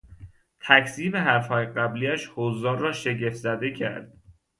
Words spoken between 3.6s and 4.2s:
کرد.